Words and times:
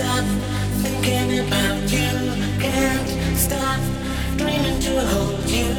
stop 0.00 0.24
thinking 0.82 1.40
about 1.46 1.82
you. 1.92 2.12
Can't 2.58 3.08
stop 3.36 3.80
dreaming 4.38 4.78
to 4.80 4.92
hold 5.12 5.44
you. 5.44 5.74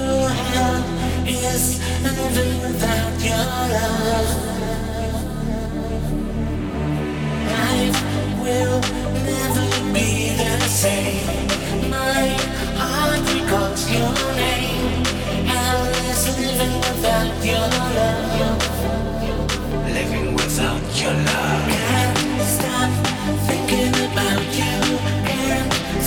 Hell 0.52 0.84
is 1.26 1.82
living 2.06 2.54
without 2.62 3.14
your 3.30 3.46
love. 3.76 4.30
Life 7.56 8.00
will 8.44 8.80
never 9.32 9.68
be 9.96 10.10
the 10.42 10.54
same. 10.82 11.48
My 11.90 12.24
heart 12.82 13.24
recalls 13.34 13.82
your 13.90 14.14
name. 14.46 15.04
Hell 15.52 15.84
is 16.10 16.22
living 16.38 16.76
without 16.86 17.34
your 17.52 17.68
love. 17.98 18.62
Living 19.98 20.34
without 20.36 20.86
your 21.02 21.16
love. 21.30 21.64
Can't 21.74 22.42
stop 22.56 22.92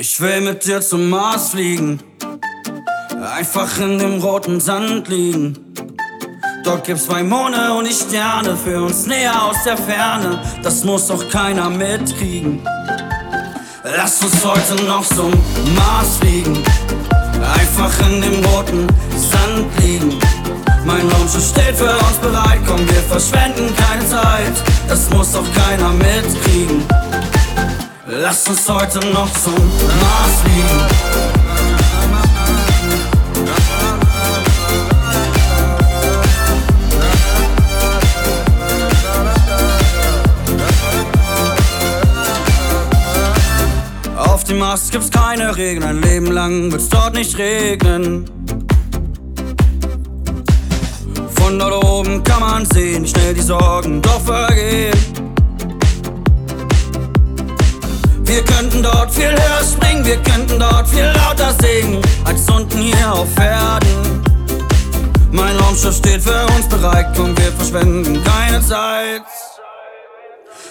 Ich 0.00 0.18
will 0.18 0.40
mit 0.40 0.64
dir 0.64 0.80
zum 0.80 1.10
Mars 1.10 1.50
fliegen, 1.50 2.00
einfach 3.36 3.78
in 3.78 3.98
dem 3.98 4.22
roten 4.22 4.58
Sand 4.58 5.08
liegen. 5.08 5.58
Dort 6.64 6.84
gibt's 6.84 7.04
zwei 7.04 7.22
Monde 7.22 7.74
und 7.74 7.86
die 7.86 7.92
Sterne 7.92 8.56
für 8.56 8.82
uns 8.82 9.04
näher 9.04 9.44
aus 9.44 9.62
der 9.66 9.76
Ferne. 9.76 10.40
Das 10.62 10.84
muss 10.84 11.08
doch 11.08 11.28
keiner 11.28 11.68
mitkriegen. 11.68 12.62
Lass 13.84 14.22
uns 14.22 14.42
heute 14.42 14.82
noch 14.84 15.04
zum 15.04 15.32
Mars 15.74 16.16
fliegen, 16.18 16.56
einfach 17.42 17.92
in 18.08 18.22
dem 18.22 18.42
roten 18.46 18.86
Sand 19.18 19.66
liegen. 19.82 20.18
Mein 20.86 21.06
Raumschiff 21.10 21.46
steht 21.46 21.76
für 21.76 21.92
uns 21.92 22.16
bereit, 22.22 22.60
komm, 22.66 22.88
wir 22.88 23.02
verschwenden 23.02 23.68
keine 23.76 24.08
Zeit. 24.08 24.54
Das 24.88 25.10
muss 25.10 25.32
doch 25.32 25.44
keiner 25.52 25.90
mitkriegen. 25.90 26.86
Lass 28.12 28.48
uns 28.48 28.68
heute 28.68 28.98
noch 29.10 29.32
zum 29.34 29.54
Mars 29.54 30.40
fliegen. 30.42 30.66
Auf 44.16 44.42
dem 44.42 44.58
Mars 44.58 44.90
gibt's 44.90 45.08
keine 45.12 45.56
Regeln, 45.56 45.84
ein 45.84 46.02
Leben 46.02 46.32
lang 46.32 46.72
wird's 46.72 46.88
dort 46.88 47.14
nicht 47.14 47.38
regnen. 47.38 48.28
Von 51.36 51.60
dort 51.60 51.84
oben 51.84 52.24
kann 52.24 52.40
man 52.40 52.66
sehen, 52.66 53.06
schnell 53.06 53.34
die 53.34 53.40
Sorgen 53.40 54.02
doch 54.02 54.20
vergehen. 54.20 55.19
Wir 58.30 58.44
könnten 58.44 58.80
dort 58.80 59.12
viel 59.12 59.28
höher 59.28 59.64
springen, 59.64 60.04
wir 60.04 60.16
könnten 60.22 60.60
dort 60.60 60.88
viel 60.88 61.02
lauter 61.02 61.52
singen, 61.60 62.00
als 62.24 62.48
unten 62.48 62.78
hier 62.78 63.12
auf 63.12 63.26
Erden. 63.36 64.22
Mein 65.32 65.56
Raumschiff 65.56 65.96
steht 65.96 66.22
für 66.22 66.46
uns 66.56 66.68
bereit, 66.68 67.08
komm, 67.16 67.36
wir 67.36 67.50
verschwenden 67.50 68.22
keine 68.22 68.64
Zeit. 68.64 69.22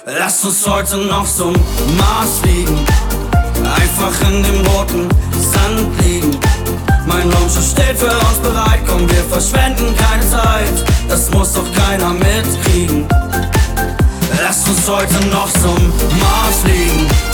Lass 0.06 0.46
uns 0.46 0.66
heute 0.66 1.00
noch 1.00 1.28
zum 1.28 1.52
Mars 1.98 2.40
fliegen, 2.42 2.80
einfach 3.76 4.30
in 4.30 4.42
dem 4.42 4.66
roten 4.68 5.10
Sand 5.34 6.02
liegen. 6.02 6.40
Mein 7.08 7.30
Raumschiff 7.30 7.72
steht 7.72 7.98
für 7.98 8.06
uns 8.06 8.38
bereit, 8.42 8.80
komm, 8.88 9.02
wir 9.10 9.24
verschwenden 9.26 9.94
keine 9.98 10.30
Zeit. 10.30 10.86
Das 11.10 11.30
muss 11.32 11.52
doch 11.52 11.68
keiner 11.74 12.14
mitkriegen. 12.14 13.06
Lass 14.42 14.66
uns 14.66 14.88
heute 14.88 15.26
noch 15.28 15.52
zum 15.52 15.76
Mars 16.22 16.62
fliegen. 16.64 17.29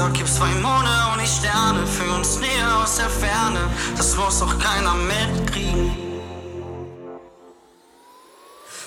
Dort 0.00 0.14
gibt's 0.14 0.36
zwei 0.36 0.48
Monde 0.62 0.88
und 1.12 1.20
die 1.22 1.26
Sterne 1.26 1.86
für 1.86 2.10
uns 2.14 2.38
näher 2.40 2.78
aus 2.82 2.96
der 2.96 3.10
Ferne. 3.10 3.60
Das 3.98 4.16
muss 4.16 4.38
doch 4.38 4.58
keiner 4.58 4.94
mitkriegen. 4.94 5.90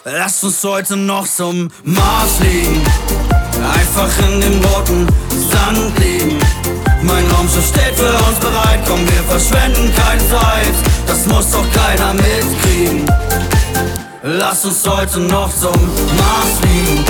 Lass 0.05 0.43
uns 0.43 0.63
heute 0.63 0.97
noch 0.97 1.27
zum 1.27 1.69
Mars 1.83 2.37
fliegen. 2.39 2.81
Einfach 3.75 4.09
in 4.27 4.41
dem 4.41 4.65
roten 4.65 5.07
Sand 5.51 5.99
liegen. 5.99 6.39
Mein 7.03 7.29
Raumschiff 7.29 7.67
steht 7.67 7.95
für 7.95 8.09
uns 8.27 8.39
bereit, 8.39 8.79
komm, 8.87 9.07
wir 9.07 9.23
verschwenden 9.29 9.93
keine 9.95 10.27
Zeit. 10.27 10.73
Das 11.05 11.27
muss 11.27 11.51
doch 11.51 11.71
keiner 11.73 12.15
mitkriegen. 12.15 13.05
Lass 14.23 14.65
uns 14.65 14.83
heute 14.87 15.19
noch 15.19 15.53
zum 15.55 15.79
Mars 16.17 16.59
fliegen. 16.59 17.02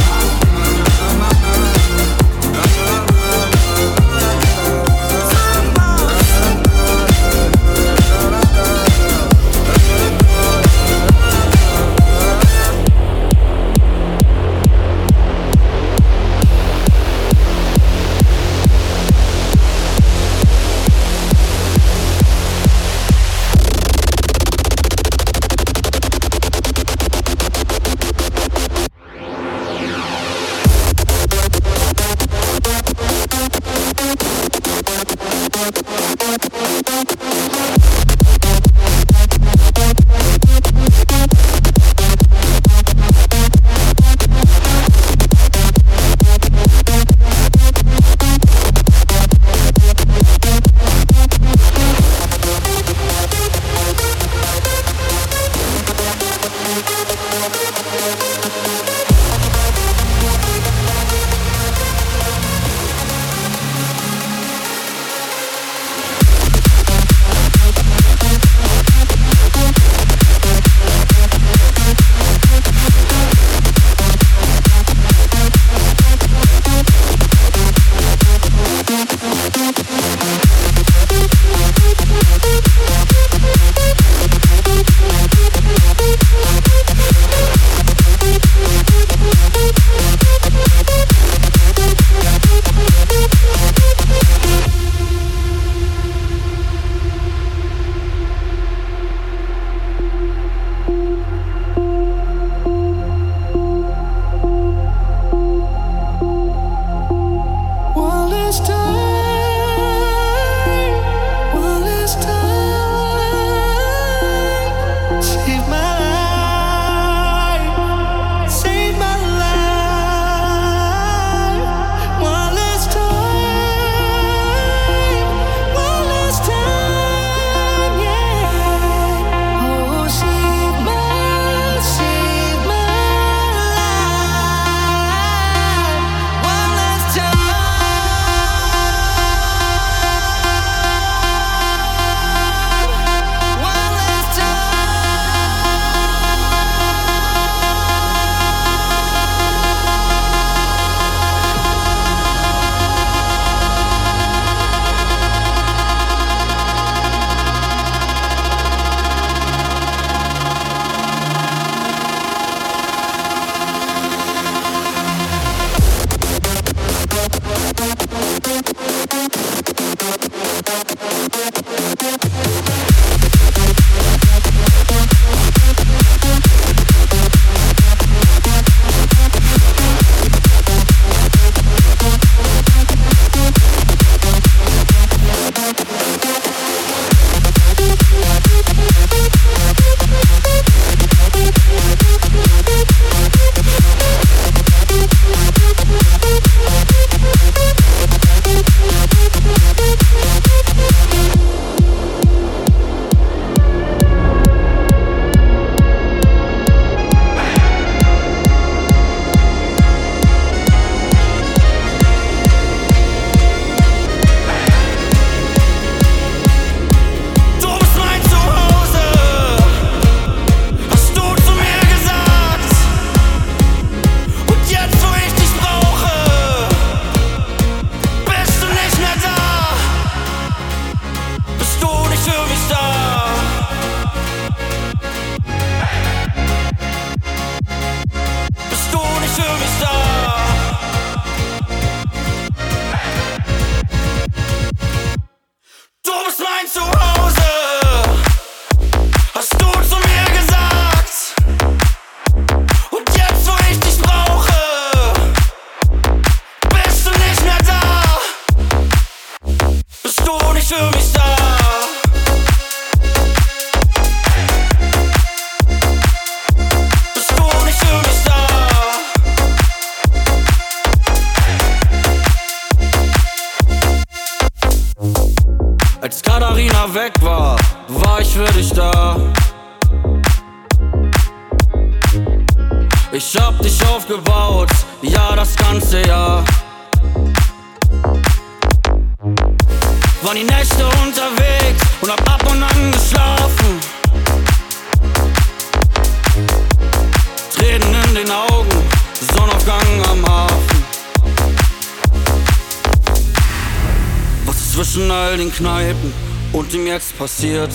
Passiert? 307.17 307.71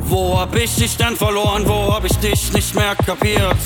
Wo 0.00 0.38
hab 0.38 0.54
ich 0.56 0.74
dich 0.74 0.96
denn 0.96 1.16
verloren? 1.16 1.62
Wo 1.66 1.94
hab 1.94 2.04
ich 2.04 2.16
dich 2.18 2.52
nicht 2.52 2.74
mehr 2.74 2.94
kapiert? 2.96 3.56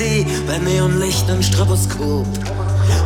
Sie 0.00 0.26
bei 0.46 0.56
Neonlicht 0.56 1.28
und 1.28 1.44
Stroboskop. 1.44 2.26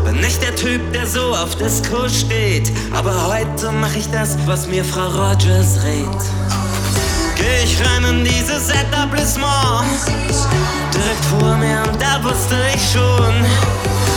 Bin 0.04 0.20
nicht 0.20 0.40
der 0.40 0.54
Typ, 0.54 0.80
der 0.92 1.06
so 1.08 1.34
auf 1.34 1.56
Disco 1.56 2.08
steht, 2.08 2.70
aber 2.92 3.12
heute 3.26 3.72
mach 3.72 3.94
ich 3.96 4.08
das, 4.12 4.36
was 4.46 4.68
mir 4.68 4.84
Frau 4.84 5.08
Rogers 5.08 5.82
rät. 5.82 6.22
Geh 7.34 7.64
ich 7.64 7.80
rein 7.84 8.04
in 8.04 8.24
dieses 8.24 8.70
Etablissement, 8.70 9.84
direkt 10.94 11.24
vor 11.36 11.56
mir 11.56 11.82
und 11.88 12.00
da 12.00 12.22
wusste 12.22 12.56
ich 12.72 12.82
schon, 12.92 13.34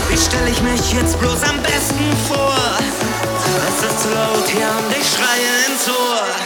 wie 0.09 0.17
stell 0.17 0.47
ich 0.51 0.61
mich 0.61 0.93
jetzt 0.93 1.19
bloß 1.19 1.41
am 1.49 1.57
besten 1.63 2.07
vor. 2.27 2.53
Es 3.69 3.77
ist 3.87 4.01
zu 4.03 4.09
laut 4.09 4.47
hier 4.47 4.69
und 4.77 4.91
ich 4.91 5.07
schreie 5.15 5.49
ins 5.67 5.87
Ohr. 5.87 6.36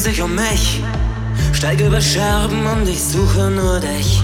Sich 0.00 0.22
um 0.22 0.34
mich. 0.34 0.82
Steige 1.52 1.86
über 1.86 2.00
Scherben 2.00 2.66
und 2.66 2.88
ich 2.88 3.02
suche 3.02 3.50
nur 3.50 3.80
dich. 3.80 4.22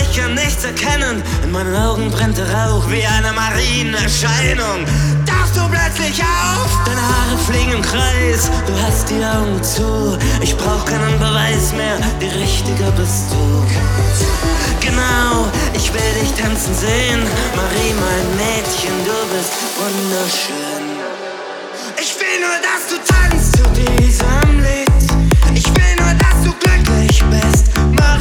Ich 0.00 0.16
kann 0.16 0.34
nichts 0.34 0.64
erkennen, 0.64 1.22
in 1.42 1.52
meinen 1.52 1.76
Augen 1.76 2.10
brennt 2.10 2.38
der 2.38 2.50
Rauch 2.50 2.88
wie 2.90 3.04
eine 3.04 3.32
Marienerscheinung. 3.32 4.86
Tauchst 5.26 5.56
du 5.56 5.60
plötzlich 5.68 6.22
auf? 6.22 6.70
Deine 6.86 7.02
Haare 7.02 7.38
fliegen 7.46 7.72
im 7.72 7.82
Kreis, 7.82 8.50
du 8.66 8.72
hast 8.82 9.10
die 9.10 9.22
Augen 9.22 9.62
zu. 9.62 10.16
Ich 10.40 10.56
brauch 10.56 10.86
keinen 10.86 11.18
Beweis 11.18 11.74
mehr, 11.76 11.98
die 12.20 12.38
Richtige 12.40 12.90
bist 12.96 13.30
du. 13.30 13.66
Genau, 14.80 15.48
ich 15.74 15.92
will 15.92 16.12
dich 16.22 16.32
tanzen 16.32 16.74
sehen. 16.74 17.20
Marie, 17.54 17.92
mein 18.00 18.36
Mädchen, 18.36 18.94
du 19.04 19.36
bist 19.36 19.52
wunderschön. 19.76 20.73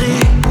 Marie. 0.04 0.43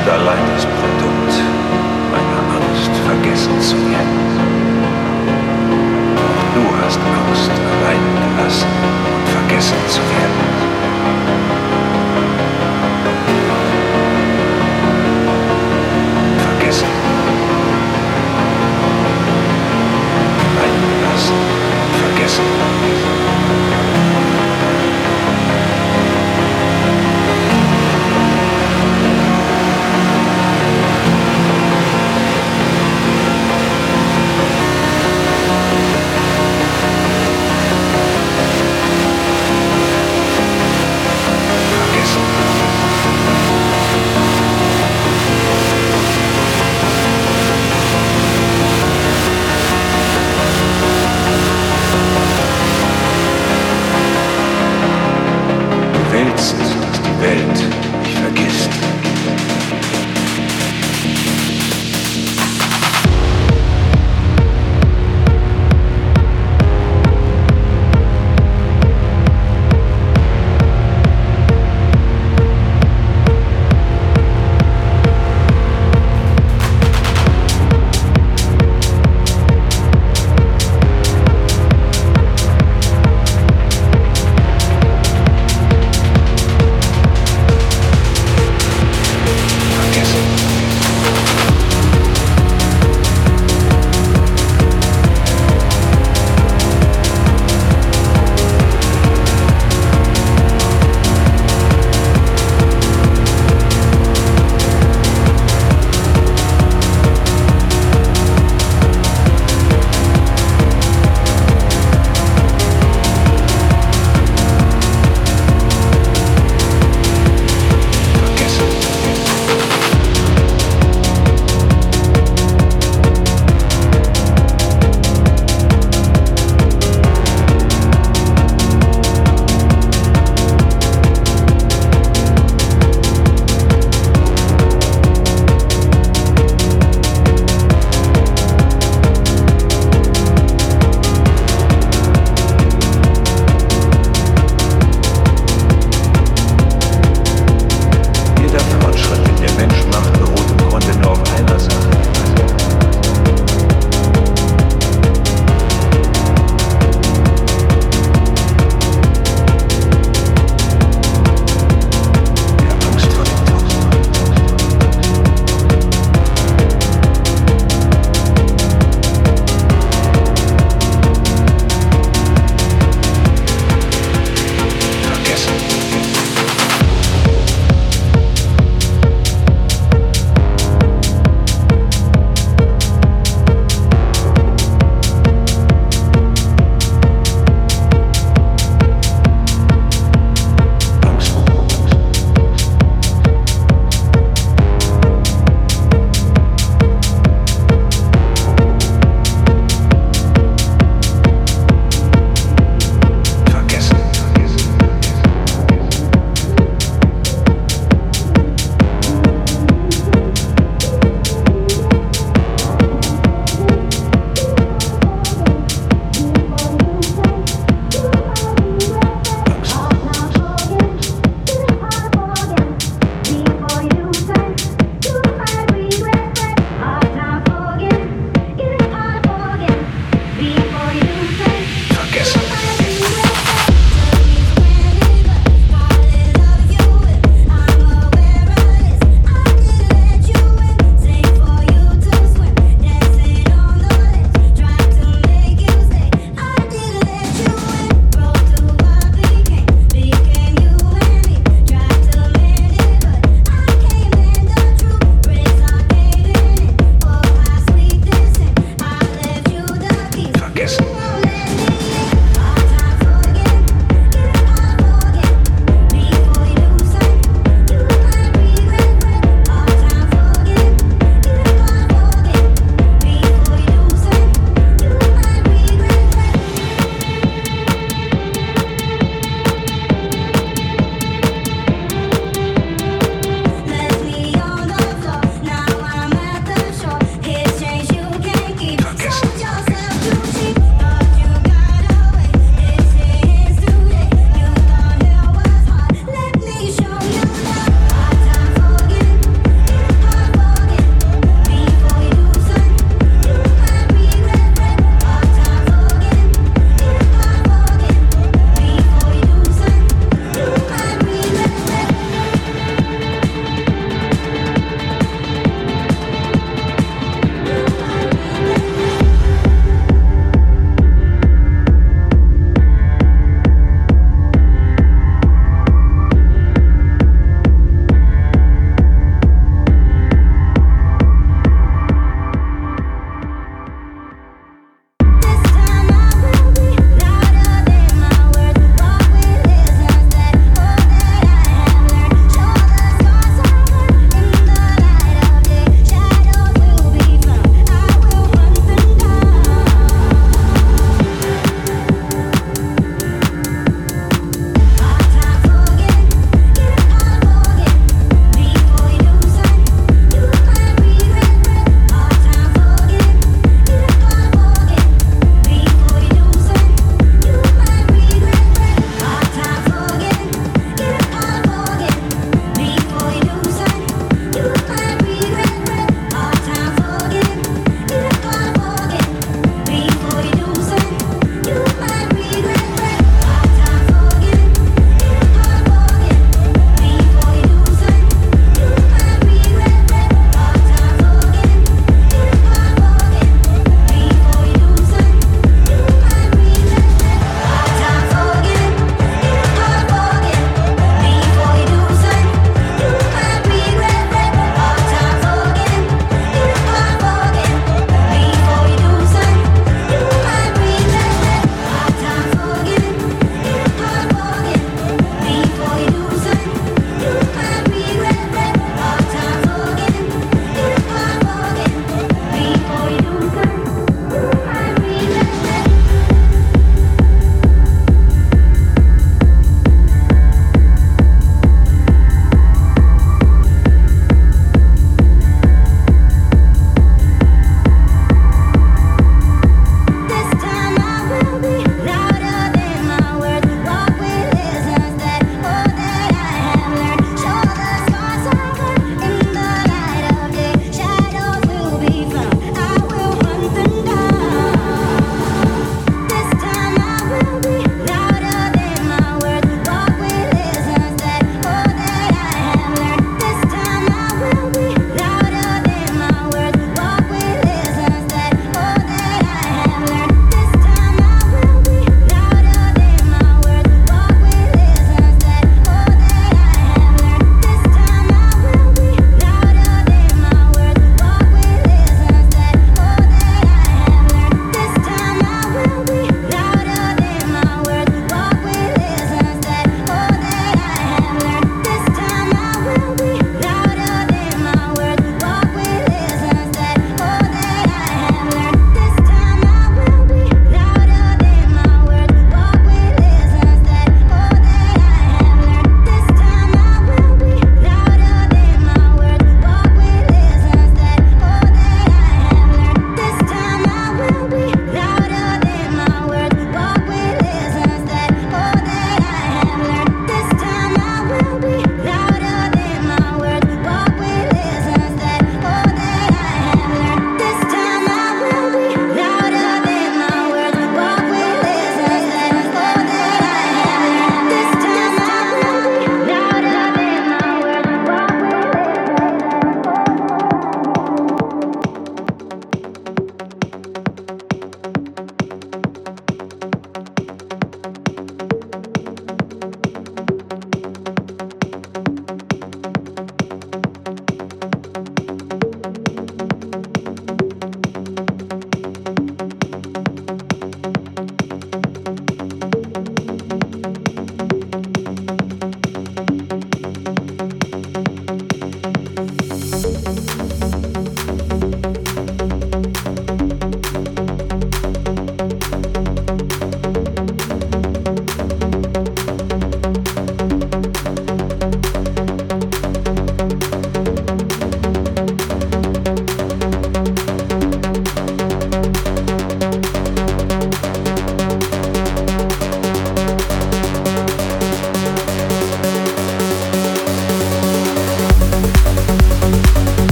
sind 0.00 0.12
allein 0.12 0.46
das 0.54 0.64
Produkt 0.64 1.34
meiner 2.12 2.42
Angst, 2.56 2.90
vergessen 3.06 3.60
zu 3.60 3.76
werden. 3.90 4.20
Du 6.54 6.62
hast 6.82 6.98
Angst, 6.98 7.50
allein 7.50 8.02
gelassen 8.16 8.68
und 9.14 9.28
vergessen 9.28 9.76
zu 9.88 10.00
werden. 10.00 10.59